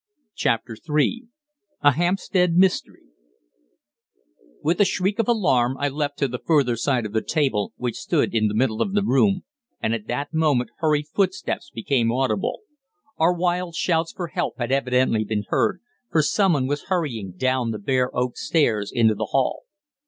CHAPTER 0.33 0.75
III 0.89 1.27
A 1.83 1.91
HAMPSTEAD 1.91 2.57
MYSTERY 2.57 3.01
With 4.63 4.81
a 4.81 4.83
shriek 4.85 5.19
of 5.19 5.27
alarm 5.27 5.77
I 5.79 5.89
leapt 5.89 6.17
to 6.17 6.27
the 6.27 6.39
further 6.43 6.75
side 6.75 7.05
of 7.05 7.13
the 7.13 7.21
table 7.21 7.73
which 7.77 7.97
stood 7.99 8.33
in 8.33 8.47
the 8.47 8.55
middle 8.55 8.81
of 8.81 8.93
the 8.93 9.03
room, 9.03 9.43
and 9.79 9.93
at 9.93 10.07
that 10.07 10.33
moment 10.33 10.71
hurried 10.79 11.05
footsteps 11.07 11.69
became 11.69 12.11
audible. 12.11 12.61
Our 13.19 13.33
wild 13.35 13.75
shouts 13.75 14.11
for 14.11 14.29
help 14.29 14.57
had 14.57 14.71
evidently 14.71 15.23
been 15.23 15.43
heard, 15.49 15.81
for 16.11 16.23
someone 16.23 16.65
was 16.65 16.85
hurrying 16.87 17.33
down 17.33 17.69
the 17.69 17.77
bare 17.77 18.09
oak 18.17 18.37
stairs 18.37 18.91
into 18.91 19.13
the 19.13 19.25
hall. 19.33 19.65